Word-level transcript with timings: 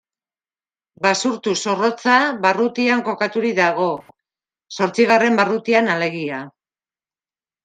Basurtu-Zorrotza 1.05 2.15
barrutian 2.45 3.03
kokaturik 3.09 3.53
dago, 3.59 3.91
zortzigarren 4.79 5.39
barrutian 5.43 5.93
alegia. 5.99 6.43